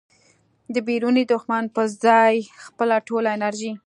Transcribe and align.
د 0.73 0.75
بیروني 0.87 1.23
دښمن 1.33 1.63
په 1.75 1.81
ځای 2.05 2.35
خپله 2.65 2.95
ټوله 3.07 3.29
انرژي 3.35 3.71